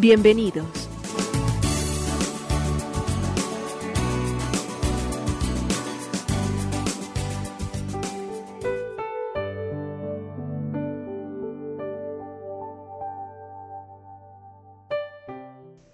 [0.00, 0.64] Bienvenidos.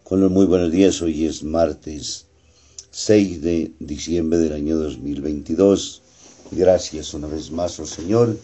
[0.03, 2.27] Con los muy buenos días, hoy es martes
[2.91, 6.03] 6 de diciembre del año 2022.
[6.51, 8.37] Gracias una vez más, oh Señor,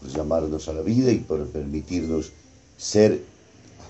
[0.00, 2.32] por llamarnos a la vida y por permitirnos
[2.76, 3.37] ser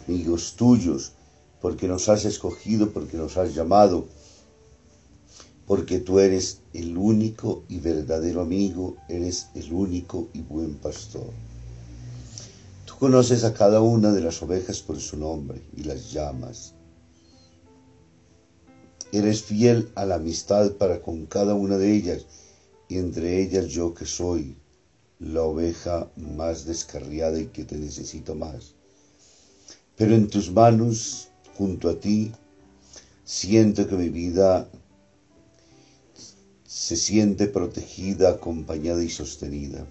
[0.09, 1.13] amigos tuyos,
[1.61, 4.07] porque nos has escogido, porque nos has llamado,
[5.67, 11.31] porque tú eres el único y verdadero amigo, eres el único y buen pastor.
[12.87, 16.75] Tú conoces a cada una de las ovejas por su nombre y las llamas
[19.11, 22.27] Eres fiel a la amistad para con cada una de ellas,
[22.89, 24.57] y entre ellas yo que soy
[25.19, 28.78] la oveja más descarriada y que te necesito más.
[29.99, 32.33] Pero en tus manos, junto a ti,
[33.25, 34.71] siento que mi vida
[36.65, 39.85] se siente protegida, acompañada y sostenida.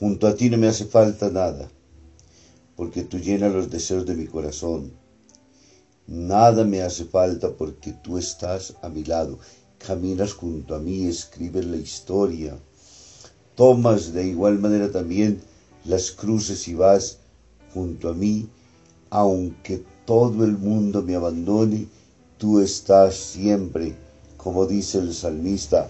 [0.00, 1.70] Junto a ti no me hace falta nada,
[2.76, 4.92] porque tú llenas los deseos de mi corazón
[6.08, 9.38] Nada me hace falta porque tú estás a mi lado.
[9.76, 12.58] Caminas junto a mí, escribes la historia.
[13.54, 15.42] Tomas de igual manera también
[15.84, 17.18] las cruces y vas
[17.78, 18.48] junto a mí.
[19.10, 21.86] Aunque todo el mundo me abandone,
[22.36, 23.94] tú estás siempre,
[24.36, 25.88] como dice el salmista,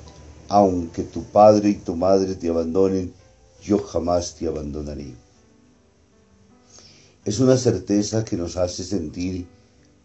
[0.48, 3.12] aunque tu padre y tu madre te abandonen,
[3.62, 5.14] yo jamás te abandonaré.
[7.24, 9.46] Es una certeza que nos hace sentir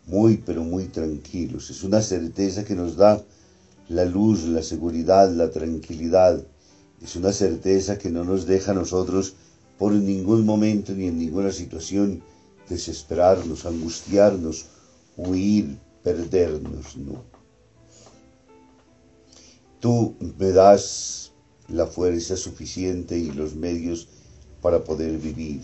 [0.08, 1.70] muy pero muy tranquilos.
[1.70, 3.22] Es una certeza que nos da
[3.90, 6.42] la luz, la seguridad, la tranquilidad.
[7.02, 9.36] Es una certeza que no nos deja a nosotros
[9.84, 12.24] por ningún momento ni en ninguna situación
[12.70, 14.68] desesperarnos, angustiarnos,
[15.18, 17.22] huir, perdernos, no.
[19.82, 21.34] Tú me das
[21.68, 24.08] la fuerza suficiente y los medios
[24.62, 25.60] para poder vivir.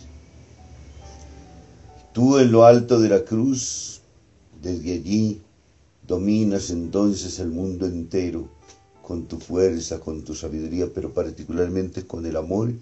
[2.12, 4.02] Tú en lo alto de la cruz
[4.62, 5.42] desde allí
[6.06, 8.50] dominas entonces el mundo entero
[9.02, 12.74] con tu fuerza, con tu sabiduría, pero particularmente con el amor,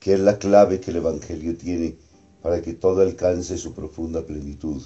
[0.00, 1.96] que es la clave que el Evangelio tiene
[2.42, 4.82] para que todo alcance su profunda plenitud.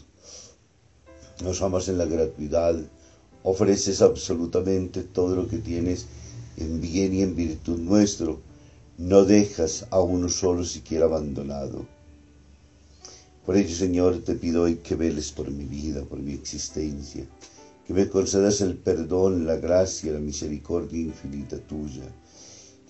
[1.43, 2.77] Nos amas en la gratuidad,
[3.43, 6.07] ofreces absolutamente todo lo que tienes
[6.57, 8.41] en bien y en virtud nuestro,
[8.99, 11.87] no dejas a uno solo siquiera abandonado.
[13.47, 17.27] Por ello, Señor, te pido hoy que veles por mi vida, por mi existencia,
[17.87, 22.05] que me concedas el perdón, la gracia, la misericordia infinita tuya,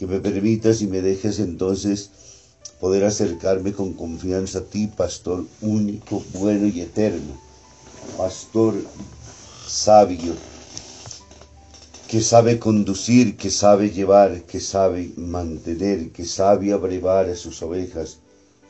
[0.00, 2.08] que me permitas y me dejes entonces
[2.80, 7.38] poder acercarme con confianza a ti, pastor único, bueno y eterno,
[8.16, 8.76] pastor
[9.66, 10.32] sabio,
[12.08, 18.20] que sabe conducir, que sabe llevar, que sabe mantener, que sabe abrevar a sus ovejas,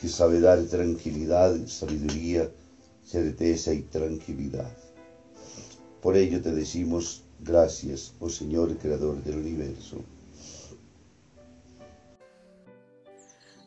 [0.01, 2.51] que sabe dar tranquilidad, sabiduría,
[3.05, 4.77] certeza y tranquilidad.
[6.03, 9.99] Por ello te decimos gracias, oh Señor Creador del universo.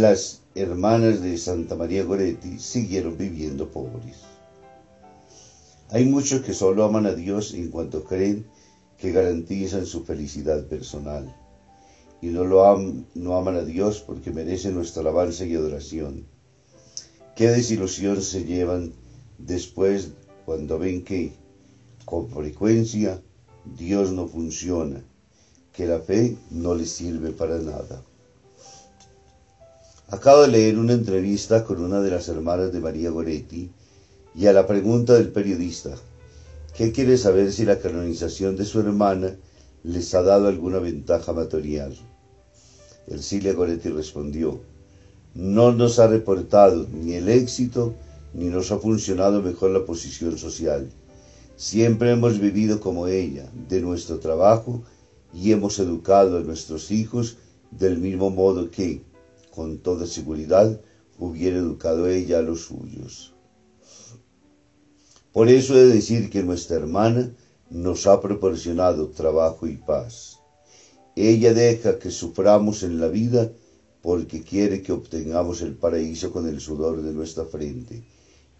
[0.00, 4.16] Las hermanas de Santa María Goretti siguieron viviendo pobres.
[5.90, 8.44] Hay muchos que solo aman a Dios en cuanto creen
[8.98, 11.32] que garantizan su felicidad personal
[12.20, 12.76] y no, lo
[13.14, 16.26] no aman a Dios porque merecen nuestra alabanza y adoración.
[17.36, 18.94] Qué desilusión se llevan
[19.38, 20.10] después
[20.44, 21.34] cuando ven que,
[22.04, 23.22] con frecuencia,
[23.78, 25.04] Dios no funciona,
[25.72, 28.02] que la fe no les sirve para nada.
[30.08, 33.70] Acabo de leer una entrevista con una de las hermanas de María Goretti
[34.34, 35.94] y a la pregunta del periodista,
[36.76, 39.34] ¿qué quiere saber si la canonización de su hermana
[39.82, 41.96] les ha dado alguna ventaja material?
[43.06, 44.60] Ercilia Goretti respondió,
[45.34, 47.94] no nos ha reportado ni el éxito
[48.34, 50.86] ni nos ha funcionado mejor la posición social.
[51.56, 54.82] Siempre hemos vivido como ella, de nuestro trabajo,
[55.32, 57.38] y hemos educado a nuestros hijos
[57.70, 59.02] del mismo modo que,
[59.54, 60.80] con toda seguridad,
[61.18, 63.34] hubiera educado ella a los suyos.
[65.32, 67.34] Por eso he de decir que nuestra hermana
[67.70, 70.38] nos ha proporcionado trabajo y paz.
[71.16, 73.50] Ella deja que suframos en la vida
[74.02, 78.04] porque quiere que obtengamos el paraíso con el sudor de nuestra frente,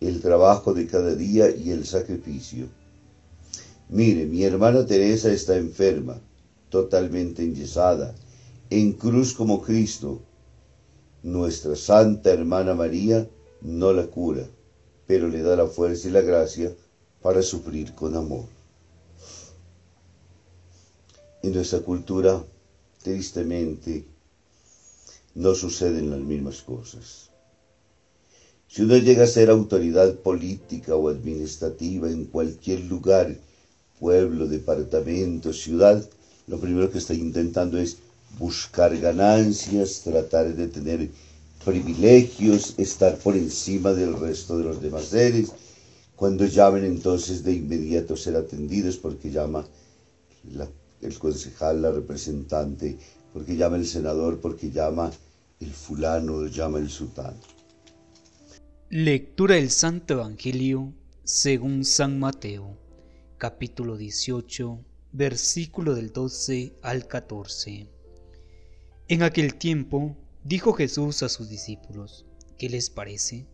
[0.00, 2.68] el trabajo de cada día y el sacrificio.
[3.88, 6.20] Mire, mi hermana Teresa está enferma,
[6.70, 8.14] totalmente enyesada,
[8.70, 10.22] en cruz como Cristo.
[11.24, 13.26] Nuestra Santa Hermana María
[13.62, 14.46] no la cura,
[15.06, 16.70] pero le da la fuerza y la gracia
[17.22, 18.44] para sufrir con amor.
[21.42, 22.44] En nuestra cultura,
[23.02, 24.04] tristemente,
[25.34, 27.30] no suceden las mismas cosas.
[28.68, 33.34] Si uno llega a ser autoridad política o administrativa en cualquier lugar,
[33.98, 36.06] pueblo, departamento, ciudad,
[36.46, 37.96] lo primero que está intentando es
[38.38, 41.10] buscar ganancias, tratar de tener
[41.64, 45.52] privilegios, estar por encima del resto de los demás seres.
[46.16, 49.66] Cuando llamen entonces de inmediato ser atendidos porque llama
[50.52, 50.68] la
[51.04, 52.96] el concejal, la representante,
[53.32, 55.10] porque llama el senador, porque llama
[55.60, 57.34] el fulano, llama el sultán.
[58.90, 60.92] Lectura del Santo Evangelio
[61.24, 62.76] según San Mateo,
[63.38, 64.78] capítulo 18,
[65.12, 67.93] versículo del 12 al 14.
[69.06, 72.24] En aquel tiempo dijo Jesús a sus discípulos,
[72.56, 73.46] ¿qué les parece?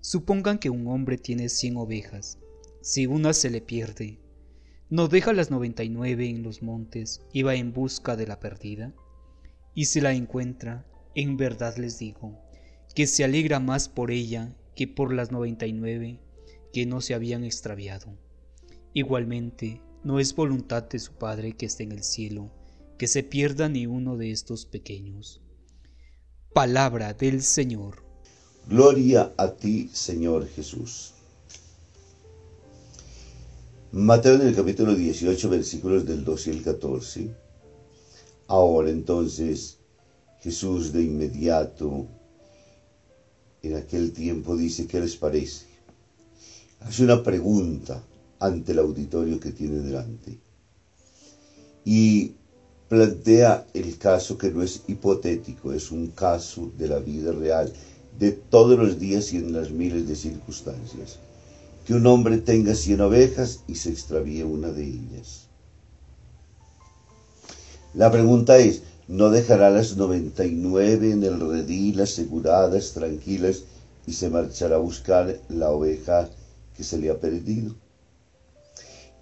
[0.00, 2.38] Supongan que un hombre tiene cien ovejas,
[2.82, 4.18] si una se le pierde,
[4.88, 8.40] no deja las noventa y nueve en los montes y va en busca de la
[8.40, 8.92] perdida?
[9.76, 10.84] Y si la encuentra,
[11.14, 12.36] en verdad les digo,
[12.92, 16.18] que se alegra más por ella que por las noventa y nueve
[16.72, 18.18] que no se habían extraviado.
[18.92, 22.50] Igualmente, no es voluntad de su Padre que esté en el cielo,
[23.00, 25.40] que se pierda ni uno de estos pequeños.
[26.52, 28.04] Palabra del Señor.
[28.68, 31.14] Gloria a ti, Señor Jesús.
[33.90, 37.34] Mateo en el capítulo 18, versículos del 12 y el 14.
[38.48, 39.78] Ahora entonces
[40.40, 42.06] Jesús de inmediato
[43.62, 45.64] en aquel tiempo dice, ¿qué les parece?
[46.80, 48.04] Hace una pregunta
[48.40, 50.38] ante el auditorio que tiene delante
[51.82, 52.34] y
[52.90, 57.72] plantea el caso que no es hipotético, es un caso de la vida real,
[58.18, 61.18] de todos los días y en las miles de circunstancias
[61.86, 65.48] que un hombre tenga cien ovejas y se extravíe una de ellas.
[67.94, 73.62] La pregunta es, ¿no dejará las noventa y nueve en el redil aseguradas, tranquilas,
[74.06, 76.28] y se marchará a buscar la oveja
[76.76, 77.74] que se le ha perdido?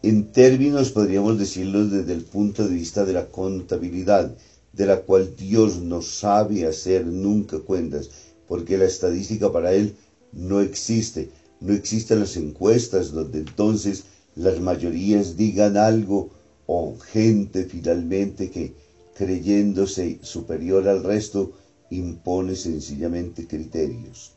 [0.03, 4.33] En términos podríamos decirlo desde el punto de vista de la contabilidad,
[4.73, 8.11] de la cual Dios no sabe hacer nunca cuentas,
[8.47, 9.97] porque la estadística para Él
[10.33, 14.05] no existe no existen las encuestas donde entonces
[14.37, 16.31] las mayorías digan algo
[16.67, 18.75] o gente finalmente que
[19.17, 21.53] creyéndose superior al resto
[21.91, 24.33] impone sencillamente criterios.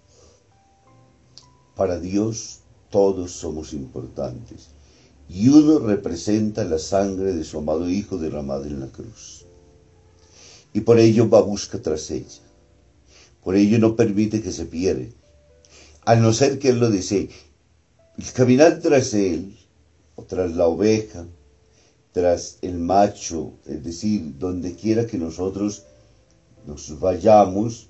[1.75, 4.69] Para Dios todos somos importantes
[5.33, 9.45] y uno representa la sangre de su amado Hijo derramada en la cruz.
[10.73, 12.41] Y por ello va busca tras ella.
[13.41, 15.05] Por ello no permite que se pierda
[16.03, 17.29] a no ser que Él lo desee.
[18.17, 19.57] El caminar tras Él,
[20.15, 21.25] o tras la oveja,
[22.11, 25.83] tras el macho, es decir, donde quiera que nosotros
[26.67, 27.87] nos vayamos,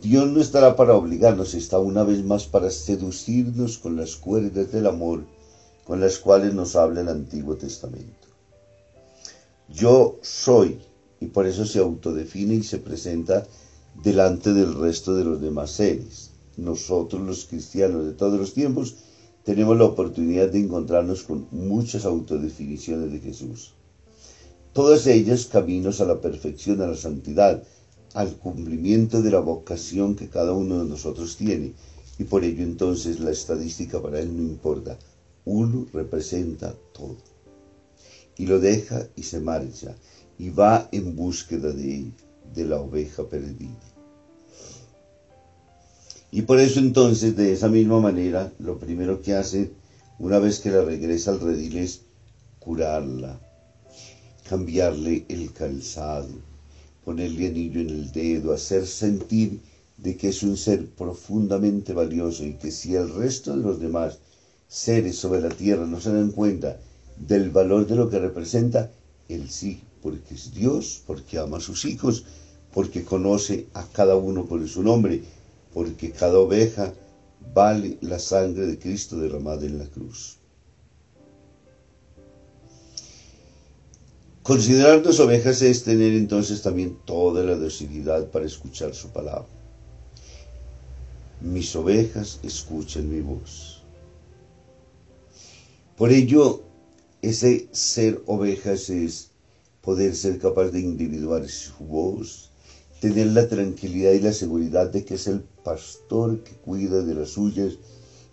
[0.00, 4.86] Dios no estará para obligarnos, está una vez más para seducirnos con las cuerdas del
[4.86, 5.24] amor
[5.90, 8.28] con las cuales nos habla el Antiguo Testamento.
[9.68, 10.78] Yo soy,
[11.18, 13.44] y por eso se autodefine y se presenta
[14.00, 16.30] delante del resto de los demás seres.
[16.56, 18.98] Nosotros los cristianos de todos los tiempos
[19.42, 23.74] tenemos la oportunidad de encontrarnos con muchas autodefiniciones de Jesús.
[24.72, 27.64] Todas ellas caminos a la perfección, a la santidad,
[28.14, 31.72] al cumplimiento de la vocación que cada uno de nosotros tiene.
[32.16, 34.96] Y por ello entonces la estadística para él no importa.
[35.52, 37.16] Uno representa todo.
[38.36, 39.96] Y lo deja y se marcha.
[40.38, 42.12] Y va en búsqueda de,
[42.54, 43.88] de la oveja perdida.
[46.30, 49.72] Y por eso entonces, de esa misma manera, lo primero que hace
[50.20, 52.02] una vez que la regresa al redil es
[52.60, 53.40] curarla,
[54.48, 56.34] cambiarle el calzado,
[57.04, 59.58] ponerle anillo en el dedo, hacer sentir
[59.96, 64.20] de que es un ser profundamente valioso y que si el resto de los demás
[64.70, 66.78] seres sobre la tierra no se dan cuenta
[67.18, 68.92] del valor de lo que representa,
[69.28, 72.24] él sí, porque es Dios, porque ama a sus hijos,
[72.72, 75.22] porque conoce a cada uno por su nombre,
[75.74, 76.94] porque cada oveja
[77.52, 80.38] vale la sangre de Cristo derramada en la cruz.
[84.44, 89.46] Considerarnos ovejas es tener entonces también toda la docilidad para escuchar su palabra.
[91.40, 93.79] Mis ovejas escuchan mi voz.
[96.00, 96.62] Por ello,
[97.20, 99.32] ese ser ovejas es
[99.82, 102.52] poder ser capaz de individuar su voz,
[103.02, 107.28] tener la tranquilidad y la seguridad de que es el pastor que cuida de las
[107.28, 107.76] suyas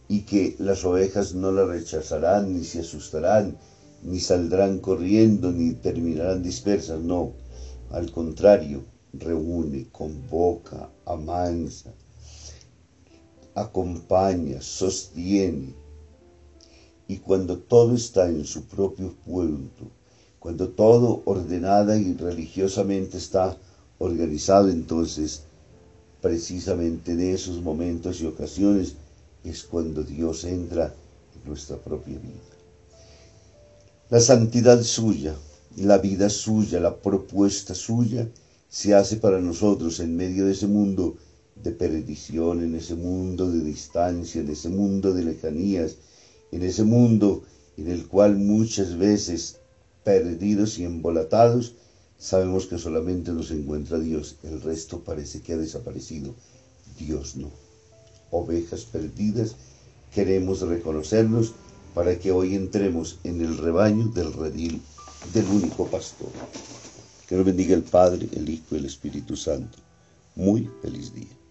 [0.07, 3.57] y que las ovejas no la rechazarán, ni se asustarán,
[4.01, 7.33] ni saldrán corriendo, ni terminarán dispersas, no.
[7.89, 11.93] Al contrario, reúne, convoca, amansa,
[13.55, 15.86] acompaña, sostiene.
[17.07, 19.85] Y cuando todo está en su propio punto,
[20.39, 23.57] cuando todo ordenada y religiosamente está
[23.97, 25.43] organizado, entonces
[26.21, 28.95] precisamente en esos momentos y ocasiones
[29.43, 30.93] es cuando Dios entra
[31.35, 32.57] en nuestra propia vida.
[34.09, 35.35] La santidad suya,
[35.77, 38.27] la vida suya, la propuesta suya
[38.69, 41.15] se hace para nosotros en medio de ese mundo
[41.55, 45.97] de perdición, en ese mundo de distancia, en ese mundo de lejanías,
[46.51, 47.43] en ese mundo
[47.77, 49.57] en el cual muchas veces
[50.03, 51.75] perdidos y embolatados
[52.19, 56.33] Sabemos que solamente nos encuentra Dios, el resto parece que ha desaparecido.
[56.97, 57.51] Dios no.
[58.31, 59.55] Ovejas perdidas,
[60.13, 61.53] queremos reconocernos
[61.93, 64.81] para que hoy entremos en el rebaño del redil
[65.31, 66.29] del único pastor.
[67.27, 69.77] Que nos bendiga el Padre, el Hijo y el Espíritu Santo.
[70.35, 71.46] Muy feliz día.